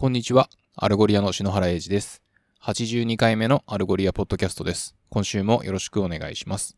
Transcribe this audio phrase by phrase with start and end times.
[0.00, 0.48] こんにちは。
[0.76, 2.22] アルゴリアの篠原英二です。
[2.62, 4.94] 82回目のアルゴリアポッドキャストです。
[5.08, 6.76] 今週もよろしくお願いします。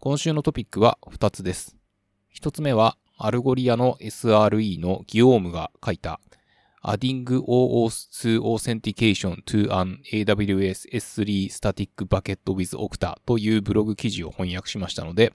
[0.00, 1.76] 今週のトピックは2つです。
[2.34, 6.18] 1つ目は、アルゴリアの SRE のギオームが書いた
[6.82, 15.32] Adding OAuth2 Authentication to an AWS S3 Static Bucket with Okta というブログ記事を翻訳しましたので、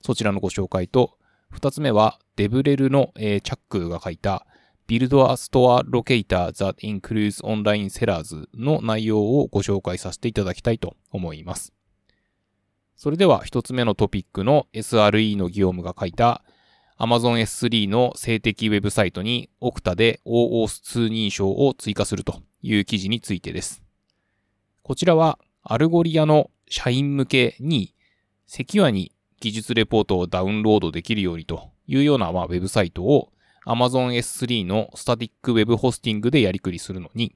[0.00, 1.18] そちらのご紹介と、
[1.52, 4.46] 2つ目は、デブレルの、えーチャックが書いた
[4.88, 11.74] Build a Store Locator that includes online sellers の内容をご紹介させていただきたいと思います。
[12.96, 16.42] それでは一つ目のトピックの SRE のギオームが書いた
[16.98, 23.82] Amazon S3 の静的ウェブサイトに Okta で OAuth2 認証を追加するという記事についてです。
[24.82, 27.94] こちらはアルゴリアの社員向けに
[28.46, 33.30] セキュアに技術レポートをダウンロードできるようにというようなまウェブサイトを
[33.68, 37.34] Amazon S3 のスタティックウェブホスティングでやりくりするのに、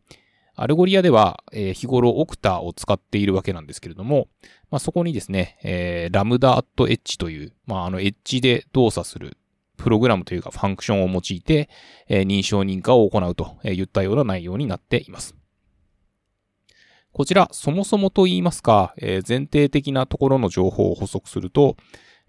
[0.55, 4.28] アルゴリアでは、えー日頃 Okta を使っているわけなんですけれども、
[4.70, 9.36] まあ、そこにですね、えー、 Lambda@Edge という、まあ、あの Edge で動作する
[9.77, 11.69] プログラムというかファンクションを用いて、
[12.08, 15.34] えー認証認可を行うといったような内容になっています。
[17.12, 21.77] こちら、そもそもと言いますか、え前提的なところの情報を補足すると、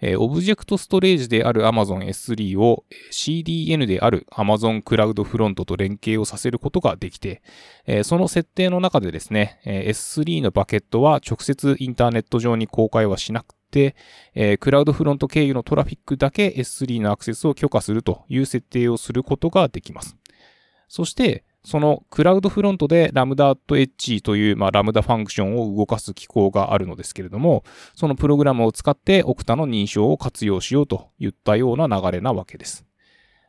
[0.02, 7.42] えーオブジェクトストレージである Amazon S3 を CDN である Amazon クラウドフロントと連携をさせることができて、
[7.86, 13.96] えーその設定の中でですね、えー S3 のバケットは直接インターネット上に公開はしなくて、
[14.36, 20.16] えークラウドフロント経由のトラフィックだけ S3 のアクセスを許可するという設定をすることができます。
[20.88, 27.64] そして、そのクラウドフロントで Lambda at Edge という、まあ、ラムダファンクションを動かす機構があるのですけれども、
[27.96, 32.86] そのプログラムを使って Okta の認証を活用しようといったような流れなわけです。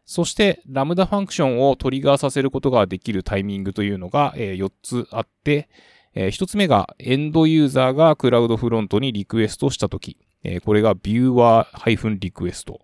[0.06, 5.68] そして、ラムダファンクションをトリガーさせることができるタイミングというのが、え4つあって、
[6.14, 12.80] え1つ目がエンドユーザーがクラウドフロントにリクエストしたとき、えこれがビューワーリクエスト。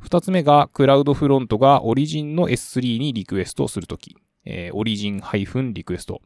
[0.00, 5.22] 二つ目がクラウドフロントがオリジンの S3 にリクエストするとき、えーオリジン
[5.72, 6.20] リクエスト。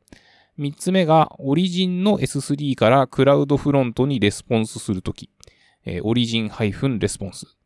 [0.56, 5.30] 三つ目がオリジンの S3 からクラウドフロントにレスポンスするとき、
[5.84, 6.50] えーオリジン
[6.98, 7.56] レスポンス。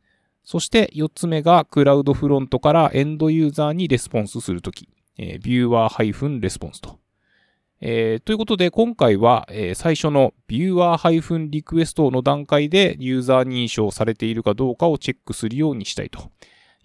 [0.45, 4.89] そして四つ目がクラウドフロントからエンドユーザーにレスポンスするとき、
[5.19, 6.99] えービューワーレスポンスと。
[7.81, 16.31] えーということで、今回は、えー最初のビューワーリクエストの段階でユーザー認証されているかどうかをチェックするようにしたいと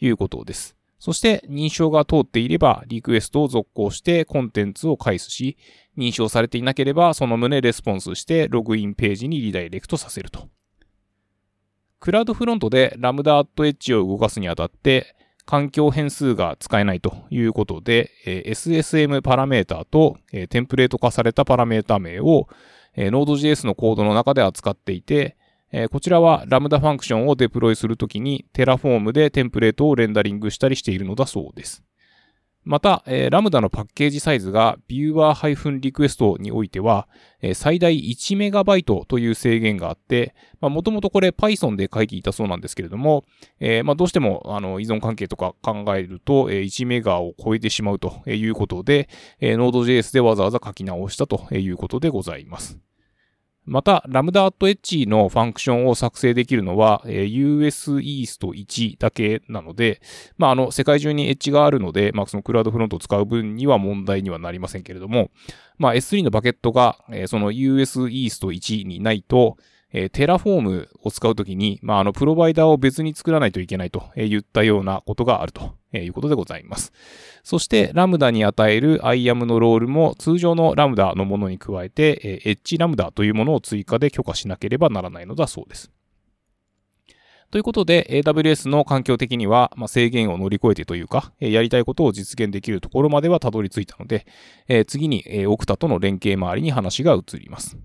[0.01, 0.75] いうことです。
[1.03, 5.57] そして、認証が通っていれば、リクエストを続行してコンテンツを返すし、
[5.97, 10.47] 認証されていなければ、その旨レスポンスしてログインページにリダイレクトさせると。
[11.99, 15.13] クラウドフロントでラムダアットエッジを動かすにあたって、
[15.45, 22.47] 環境変数が使えないということで、SSM パラメータと、テンプレート化されたパラメータ名を、
[22.95, 25.35] Node.js のコードの中で扱っていて、
[25.75, 31.83] えーこちらはラムダファンクションをデプロイするときに Terraform でテンプレートをレンダリングしたりしているのだそうです。
[32.63, 37.09] また、えーラムダのパッケージサイズが Viewer-Request においては、
[37.41, 43.25] えー最大 1MB という制限があって、もともとこれ Python で書いていたそうなんですけれども、
[43.59, 49.09] えーまあ、どうしてもあの依存関係とか考えると、えー1メガを超えてしまうということで、
[49.41, 52.79] えー Node.js でわざわざ書き直したということでございます。
[53.65, 60.01] また、 Lambda@Edge のファンクションを作成できるのは、えー US East 1だけなので、
[60.37, 65.31] まあ、あの、世界中にエッジがあるので、まあ、その CloudFront を使う分には問題にはなりませんけれども、
[65.77, 69.57] まあ、S3 のバケットが、えーその US East 1にないと、
[69.93, 76.91] えー、 Terraform を使うときに、まあ、あの、プロバイダーを別に作らないといけないと言ったようなことがあるということでございます。
[77.43, 85.91] そして、 Lambda に与える IAM のロールも通常の Lambda のものに加えて、え、 Edge Lambda というものを追加で許可しなければならないのだそうです。
[87.51, 94.25] ということで、AWS の環境的には、ま、制限を乗り越えてというか、えやりたいことを実現できるところまではたどり着いたので、
[94.67, 97.77] え次に、えー、Okta との連携周りに話が移ります。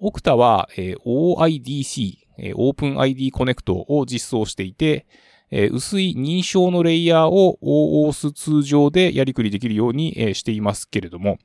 [0.00, 5.06] Okta は、えー OIDC、えー OpenID Connect を実装していて、
[5.50, 11.38] えー薄い認証のレイヤーを OAuth 通常でやりくりできるように、えーしていますけれども、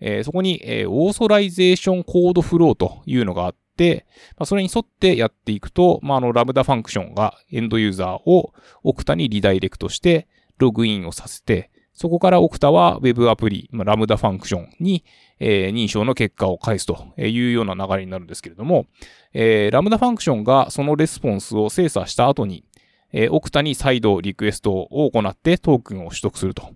[0.00, 4.06] えーそこに、えー Authorization Code Flow というのがあって、
[4.36, 8.52] まあ、それに沿ってやっていくと、まあ、あの、 Lambda ファンクションがエンドユーザーを
[8.84, 10.26] Okta にリダイレクトして、
[10.58, 15.04] ログインをさせて、そこから Okta は Web アプリ、まあ、 Lambda ファンクションに、
[15.40, 18.86] えー認証の結果を返すというような流れになるんですけれども、
[19.32, 22.64] えー Lambda ファンクションがそのレスポンスを精査した後に、
[23.12, 26.70] えー、Okta に再度リクエストを行ってトークンを取得すると。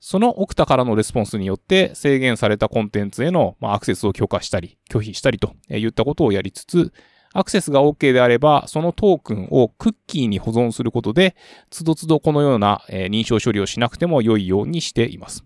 [0.00, 6.92] その Okta からのレスポンスによって制限されたコンテンツへのアクセスを許可したり、拒否したりといったことをやりつつ、
[7.32, 11.36] アクセスが OK であれば、そのトークンをクッキーに保存することで、
[11.70, 15.44] つどつどこのような認証処理をしなくても良いようにしています。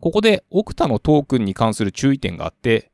[0.00, 2.90] ここで、 Okta のトークンに関する注意点があって、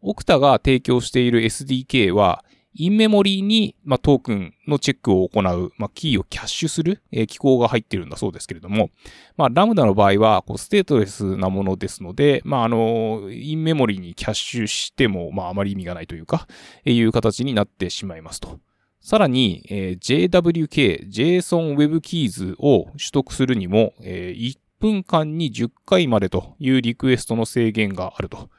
[0.00, 2.44] Okta が提供している SDK は、
[2.78, 8.90] インメモリーに、まあ、トークンのチェックを行う、まあ、キーをキャッシュする、えー、機構が入ってるんだそうですけれども、
[9.36, 16.46] まあ、 Lambda の場合は、こう、ステートレスなものですので、まあ、あの、インメモリーにキャッシュしても、まあ、あまり意味がないというか、
[16.84, 18.60] えー、いう形になってしまいますと。
[19.00, 28.50] さらに、えー、JWK、JSON Web Keys を取得するにも、えー、1分間に10回までというリクエストの制限があると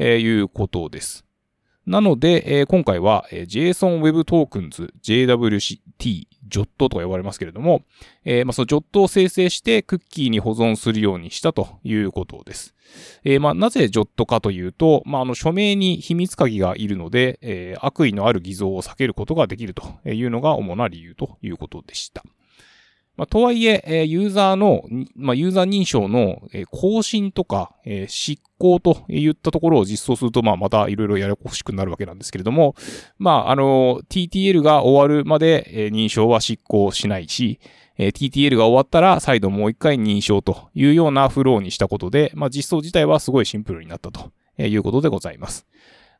[0.00, 1.24] いうことです。
[1.90, 7.82] なので、えー、今回は、えー、JSON Web Tokens JWCT JOT とか呼ばれますけれども、
[8.24, 12.76] えー、まあ、その JOT を生成してクッキーに保存するようにしたということです。
[13.24, 22.22] えー、まあ、なぜ JOT かというと、まあ、あの、署名に秘密鍵がいるので、えー、悪意のある偽造を避けることができるというのが主な理由ということでした。
[23.20, 24.82] まあ、とはいえ、え、ユーザーの、
[25.14, 32.74] まあ、ユーザー認証の、え、更新とか、えー、執行といったところを実装すると、まあ、またいろいろややこしくなるわけなんですけれども、
[33.18, 37.60] まあ、あの、TTL が終わるまで、え、認証は執行しないし、
[37.98, 45.66] え、TTL が終わったら再度もう一回認証というようなフローにしたことで、まあ、実装自体はすごいシンプルになったということでございます。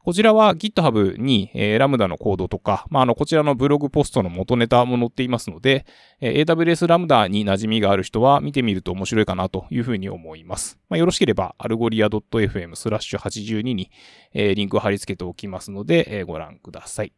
[0.02, 5.84] こちらは GitHub に、えー、 Lambda のコードとか、まあ、あの、こちらのブログポストの元ネタも載っていますので、
[6.20, 10.78] えー、AWS ラムダに馴染みがある人は見てみると面白いかなというふうに思います。
[10.88, 13.90] まあ、よろしければ、 Algolia .fm スラッシュ82に、
[14.32, 17.12] えー、リンクを貼り付けておきますので、えー、ご覧ください。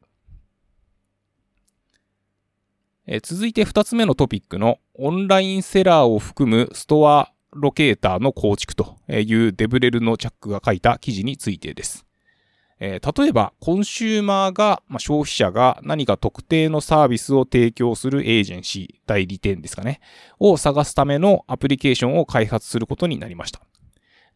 [3.06, 12.06] えー、続いて2つ目のトピックのオンラインセラーを含むストアロケーターの構築というデブレルのチャックが書いた記事についてです。
[12.84, 20.00] えー、例えば、コンシューマーが、まあ、消費者が何か特定のサービスを提供するエージェンシー、代理店ですかね、
[20.40, 23.61] を探すためのアプリケーションを開発することになりました。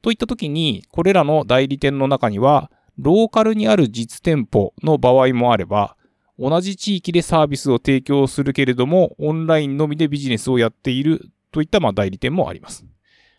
[0.01, 5.97] といった時に、これらの代理店の中には、ローカルにある実店舗の場合もあれば、
[6.39, 12.87] 同じ地域でサービスを提供するけれども、オンラインのみでビジネスをやっているといったま代理店もあります。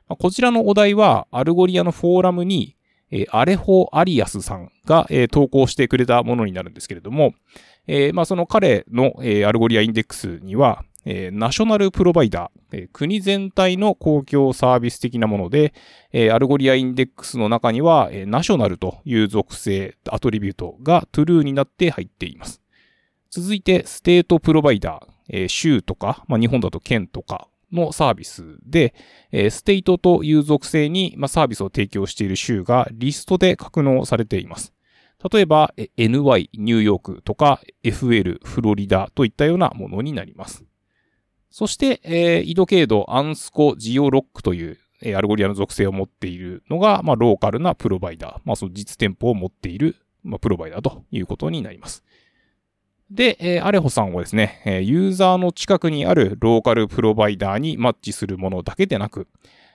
[0.10, 2.77] こちらのお題は、 Algolia のフォーラムに
[3.12, 7.34] えー、アレホ・アリアスさんが、えー、投稿してくれたものになるんですけれども、
[7.88, 15.74] えー、まあ、その彼の、え、 Algolia インデックスには、え、 national provider、え、国全体の公共サービス的なもので、
[16.12, 22.62] え、 Algolia インデックスの中には、え、 national という属性、 attribute が true になって入っています。
[23.30, 28.94] 続いて、ステートプロバイダー、え、州とか、まあ、日本だと県とかのサービスで、
[29.32, 34.74] え state という属性に、まサービスを提供している州がリストで格納されています。
[35.32, 40.64] 例えば、NY、ニューヨークとか FL、フロリダといったようなものになります。
[41.50, 52.04] そして、えー、緯度経度アンスコ geoloc という、えー、 Algolia の属性を持っているのが、まあ、ローカルなプロバイダー、まあ、その実店舗を持っている、まあ、プロバイダーということになります。
[53.10, 59.28] で、えー、アレホさんはですね、え、ユーザーの近くにあるローカルプロバイダーにマッチするものだけでなく、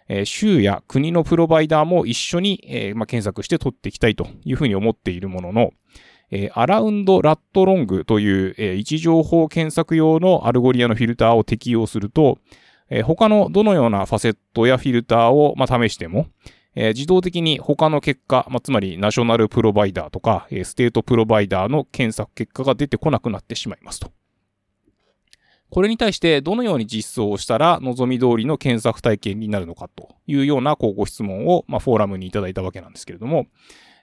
[0.09, 5.71] え、州や国のプロバイダーも一緒に、えま、検索して取っていきたいというふうに思っているものの、
[6.31, 12.39] え、 aroundLatLng という、え、位置情報検索用の Algolia のフィルターを適用すると、
[12.91, 16.27] え、他のどのようなファセットやフィルターを、ま、試しても、
[16.75, 24.13] えー、自動的に他の結果、まあ、つまり national provider とか、えー、 state provider の検索結果が出てこなくなってしまいますと。
[25.71, 33.47] これに対してどのように実装をしたら望み通りの検索体験になるのかというようなご質問を、まあ、フォーラムにいただいたわけなんですけれども、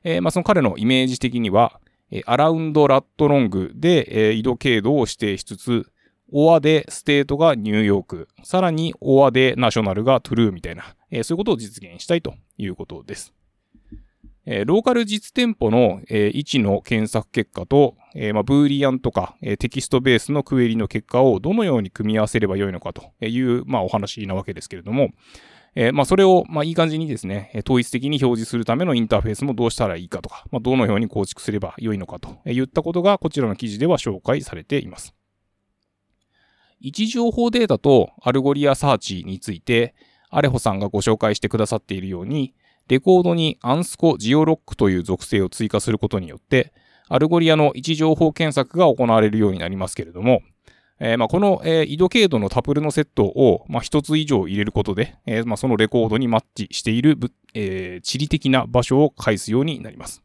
[0.04, 1.80] えー、まあ、その彼のイメージ的には、
[2.12, 5.86] え aroundLatLng で、え緯度経度を指定しつつ、
[6.32, 13.34] OR で state がニューヨーク、さらに OR で national が true みたいな、えー、そういうことを実現したいということです。
[14.46, 25.10] えー、ローカル実店舗の、えー、位置の検索結果と、えーま、ブーリアンとか、え、テキストベースのクエリの結果をどのように組み合わせればよいのかという、まあ、お話なわけですけれども、
[25.76, 35.14] え、まあ、それを、まあ、いい感じにですね、統一的に表示するためのインターフェースもどうしたらいいかとか、ま、どのように構築すればよいのかといったことがこちらの記事では紹介されています。
[36.82, 39.94] 位置情報データと Algolia サーチについて、
[40.30, 42.54] アレホさんがご紹介してくださっているように、
[42.88, 46.74] レコードにアンスコ geoloc という属性を追加することによって、
[47.08, 50.42] Algolia の位置情報検索が行われるようになりますけれども、
[51.00, 57.18] えー、まあ、この、えー、緯度経度のタプルのセットを、まあ、一つ以上入れることで、えー、まあ、そのレコードにマッチしている、
[57.54, 60.22] えー、地理的な場所を返すようになります。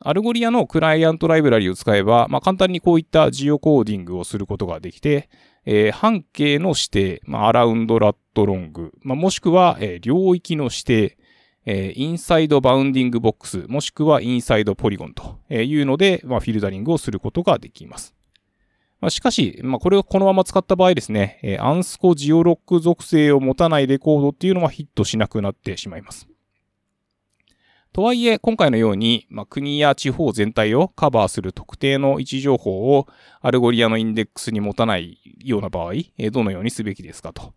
[0.00, 5.28] Algolia のクライアントライブラリを使えば、まあ、簡単にこういったジオコーディングをすることができて、
[5.66, 11.18] えー、半径の指定、まあ、 aroundLatLng、まあ、もしくは、えー、領域の指定、
[11.66, 18.14] えー、 insideBoundingBox、もしくは insidePolygon というので、まあ、フィルタリングをすることができます。
[19.00, 26.28] まあ、しかし、まあ、これをこのまま使った場合ですね、えー、アンスコ geoloc 属性を持たないレコードっていうのはヒットしなくなってしまいます。
[27.96, 33.06] とはいえ、今回のように、まあ、国や地方全体をカバーする特定の位置情報を
[33.40, 37.32] Algolia のインデックスに持たないような場合、え、どのようにすべきですか？
[37.32, 37.54] と。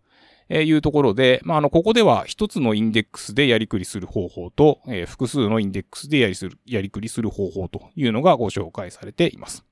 [0.48, 9.66] えいうところで、まあ、あの、ここでは一つのインデックスでやりくりする方法と、え、複数のインデックスでやりする、やりくりする方法というのがご紹介されています。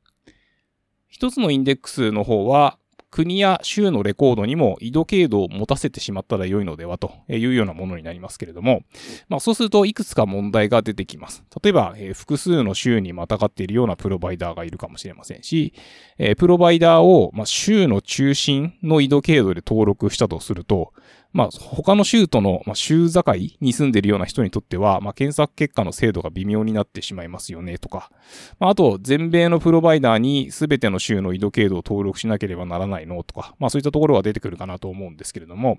[1.08, 2.76] 一つのインデックスの方は、
[3.10, 8.82] 国や州のレコードにも緯度経度を持たせてしまったら良いのではというようなものになりますけれども、
[9.28, 11.42] まあそうするといくつか問題が出てきます。
[11.62, 15.72] 例えば、えー、複数の州にまたがっているようなプロバイダーがいるかもしれませんし、
[16.18, 20.92] えー、プロバイダーを、まあ、州の中心の緯度経度で登録したとすると、
[21.38, 23.22] まあ、他の州との、まあ、州境
[23.60, 28.10] に住んでるような人にとっては、まあ、検索結果の精度が微妙になってしまいますよね、とか。
[28.58, 33.54] まあ、あと、全米のプロバイダーに全ての州の緯度経度を登録しなければならないの、とか。
[33.60, 35.78] まあ、そういったところが出てくるかなと思うんですけれども、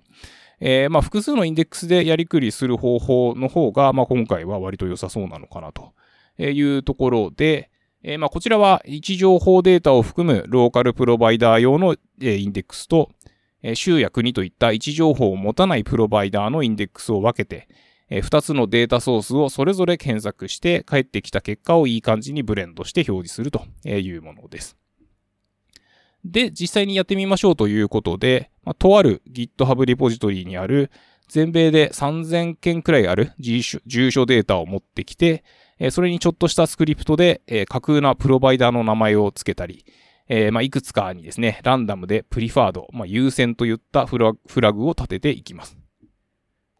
[0.61, 5.91] えー、まあ、複数のインデックスでやりくりする方法の方が、まあ、今回は割と良さそうなのかなと
[6.41, 7.69] いうところで、
[8.01, 13.11] えー、まあ、こちらは位置情報データを含むローカルプロバイダー用のインデックスと、
[13.73, 17.67] 州や国といった位置情報を持たないプロバイダーのインデックスを分けて、
[18.09, 24.77] 2つのデータソースをそれぞれ検索して帰ってきた結果をいい感じにブレンドして表示するというものです。
[26.25, 30.91] で、実際にやってみましょうということで、まあ、とある GitHub リポジトリにある
[31.27, 33.79] 全米で3000件くらいある住所
[34.25, 35.43] データを持ってきて、
[35.91, 39.85] それにちょっとしたスクリプトで架空なプロバイダーの名前を付けたり、
[40.29, 45.77] えー、まあ、いくつかにですね、ランダムでプリファード、まあ、優先といったフラグを立てていきます。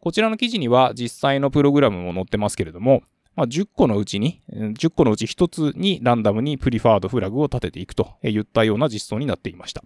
[0.00, 3.02] こちらの記事には実際のプログラムも載ってますけれども、
[3.34, 9.82] まあ、10個のうちに、10個のうち1つにランダムに preferred フラグを立てていくといったような実装になっていました。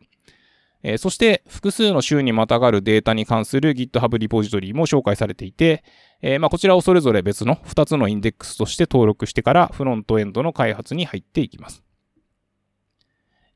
[0.83, 5.83] えー、そして、複数の週にまたがるデータに関する GitHub リポジトリも紹介されていて、
[6.21, 11.83] えー、まあ、こちらをそれぞれ別の2つのインデックスとして登録してからフロントエンドの開発に入っていきます。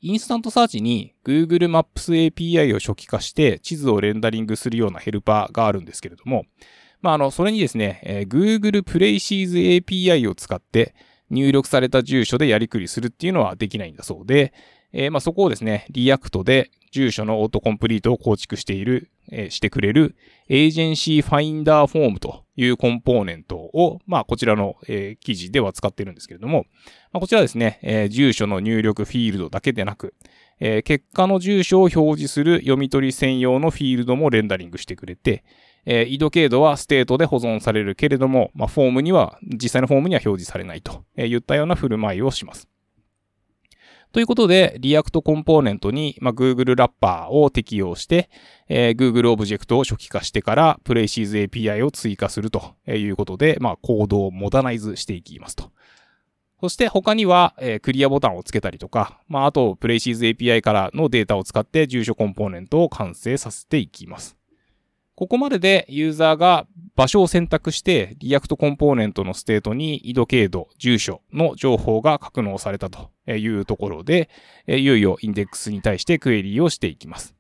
[0.01, 6.45] InstantSearch に Google Maps API を初期化して地図をレンダリングするようなヘルパーがあるんですけれども、
[7.01, 10.95] まあ、あの、それにですね、えー、Google Places API を使って
[11.31, 14.53] 入力された住所でやりくりするっていうのはできないんだそうで、
[14.93, 20.17] えー、まあ、そこをですね、 React で住所のオートコンプリートを構築している、えー、してくれる
[20.49, 26.67] Agency Finder Form というコンポーネントを、まあ、こちらの、えー、記事では使ってるんですけれども、
[27.13, 30.15] まあ、こちらですね、え、住所の入力フィールドだけでなく、
[30.59, 35.45] え、結果の住所を表示する読み取り専用のフィールドもレンダリングしてくれて、
[35.87, 42.69] えー、緯度経度はステートで保存されるけれども、まあ、フォームには、実際のフォームには表示されないといったような振る舞いをします。
[44.13, 48.31] ということで、 React コンポーネントに、まあ、Google ラッパーを適用して、
[48.69, 55.71] えー、Google オブジェクトを初期化してから Places API を追加するということで、まあ、コードをモダナイズしていきますと。
[56.61, 64.38] そして他には、えー、クリアボタンをつけたりとか、まあ、あと、Places API からのデータを使って住所コンポーネントを完成させていきます。
[65.19, 74.31] ここまででユーザーが場所を選択して React コンポーネントのステートに緯度経度、住所の情報が格納されたというところで、
[74.69, 77.35] いよいよインデックスに対してクエリーをしていきます。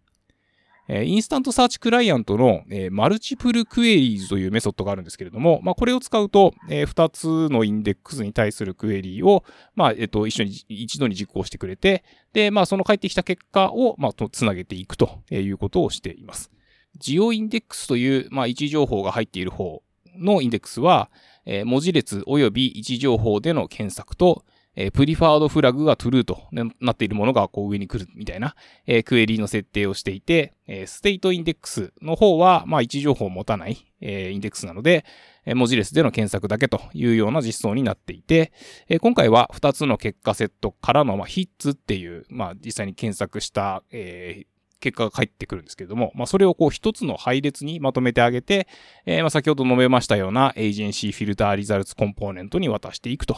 [0.88, 9.44] InstantSearch クライアントの multiple queries というメソッドがあるんですけれども、まあ、これを使うと、2つのインデックスに対するクエリーを、
[9.76, 16.50] まあ、えっと、一緒に、一度に実行してくれて、で、まあ、その返ってきた結果を、まあ、つなげていくということをしています。
[16.98, 19.82] geo index という、まあ、位置情報が入っている方
[20.16, 21.10] のインデックスは、
[21.46, 24.44] えー、文字列及び位置情報での検索と、
[24.80, 26.44] えー、 preferred フラグが true と
[26.80, 28.54] なっているものがこう上に来るみたいな、
[28.86, 35.04] えー、クエリの設定をしていて、えー、 state index の方は、まあ、位置情報を持たない、えー、インデックスなので、
[35.46, 38.52] えー、文字列での検索だけというような実装になっていて、
[38.88, 48.68] えー、今回は2つの結果セットからの、まあ、 hits っていう、まあ、実際に検索した、えー、結果が返ってくるんですけれども、まあ、それをこう一つの配列にまとめてあげて、
[49.06, 53.36] えー、まあ先ほど述べましたような Agency Finder Results コンポーネントに渡していくと。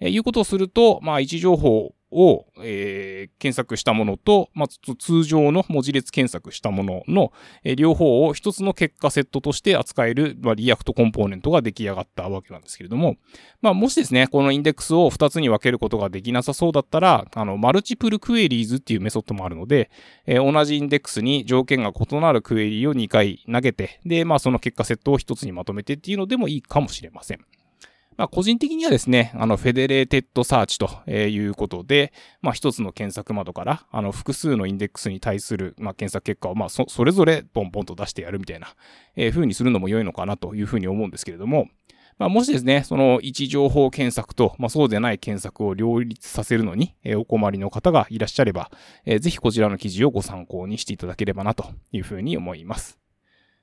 [0.00, 7.32] えー、いうことをすると、まあ、位置情報を、えー、検索したものと、まあ、通常の文字列検索したものの、
[7.64, 13.16] えー、両方を一つの結果セットとして扱える、まあ、 React コンポーネントが出来上がったわけなんですけれども、
[13.62, 19.90] まあ、もしですね、このインデックスを二つに分けることができなさそうだったら、あの、 multiple queries っていうメソッドもあるので、
[20.26, 27.40] えー、同じインデックスに条件が異なるクエリーを2回投げて、で、まあ、その結果セットを一つにまとめてっていうのでもいいかもしれません。
[28.16, 32.12] まあ、個人的にはですね、あの、 federated search ということで、
[32.42, 38.74] まあ、一つの検索窓から、あの、複数のインデックスに対する、まあ、検索結果を、まあ、そ、それぞれポンポンと出してやるみたいな、
[39.16, 41.68] えー、風にするのも良いのかなというふうに思うんですけれども、
[42.20, 48.70] まあ、もしですね、その位置情報検索と、まあ、そうでない検索を両立させるのに、えー、お困りの方がいらっしゃれば、
[49.06, 52.99] えー、ぜひこちらの記事をご参考にしていただければなというふうに思います。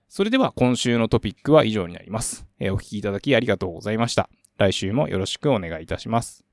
[0.08, 2.48] それでは今週のトピックは以上になります。
[2.60, 4.30] えー、お聞きいただきありがとうございました。
[4.58, 6.47] 来週もよろしくお願いいたします。